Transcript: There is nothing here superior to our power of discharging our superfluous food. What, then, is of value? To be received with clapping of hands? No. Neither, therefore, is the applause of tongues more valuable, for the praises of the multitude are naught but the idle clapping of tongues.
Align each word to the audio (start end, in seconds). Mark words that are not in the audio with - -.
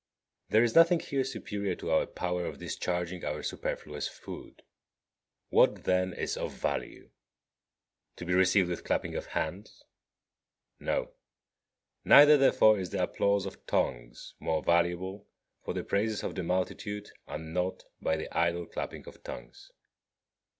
There 0.49 0.63
is 0.63 0.73
nothing 0.73 0.99
here 0.99 1.23
superior 1.23 1.75
to 1.75 1.91
our 1.91 2.07
power 2.07 2.47
of 2.47 2.57
discharging 2.57 3.23
our 3.23 3.43
superfluous 3.43 4.07
food. 4.07 4.63
What, 5.49 5.83
then, 5.83 6.11
is 6.13 6.35
of 6.35 6.53
value? 6.53 7.11
To 8.15 8.25
be 8.25 8.33
received 8.33 8.67
with 8.67 8.83
clapping 8.83 9.13
of 9.13 9.27
hands? 9.27 9.83
No. 10.79 11.11
Neither, 12.03 12.35
therefore, 12.35 12.79
is 12.79 12.89
the 12.89 13.03
applause 13.03 13.45
of 13.45 13.67
tongues 13.67 14.33
more 14.39 14.63
valuable, 14.63 15.27
for 15.63 15.75
the 15.75 15.83
praises 15.83 16.23
of 16.23 16.33
the 16.33 16.41
multitude 16.41 17.11
are 17.27 17.37
naught 17.37 17.83
but 18.01 18.17
the 18.17 18.35
idle 18.35 18.65
clapping 18.65 19.07
of 19.07 19.21
tongues. 19.21 19.69